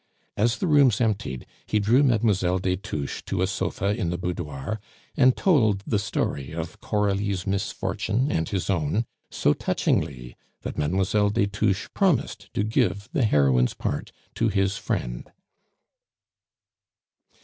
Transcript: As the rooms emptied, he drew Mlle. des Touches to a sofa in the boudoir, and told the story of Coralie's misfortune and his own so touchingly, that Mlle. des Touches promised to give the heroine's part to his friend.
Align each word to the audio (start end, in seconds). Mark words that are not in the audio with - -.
As 0.35 0.57
the 0.57 0.65
rooms 0.65 0.99
emptied, 0.99 1.45
he 1.67 1.77
drew 1.77 2.01
Mlle. 2.01 2.57
des 2.57 2.75
Touches 2.75 3.21
to 3.27 3.43
a 3.43 3.45
sofa 3.45 3.93
in 3.95 4.09
the 4.09 4.17
boudoir, 4.17 4.79
and 5.15 5.37
told 5.37 5.83
the 5.85 5.99
story 5.99 6.53
of 6.53 6.79
Coralie's 6.81 7.45
misfortune 7.45 8.31
and 8.31 8.49
his 8.49 8.67
own 8.67 9.05
so 9.29 9.53
touchingly, 9.53 10.35
that 10.63 10.75
Mlle. 10.75 11.29
des 11.29 11.45
Touches 11.45 11.87
promised 11.93 12.51
to 12.55 12.63
give 12.63 13.09
the 13.13 13.25
heroine's 13.25 13.75
part 13.75 14.11
to 14.33 14.49
his 14.49 14.75
friend. 14.75 15.31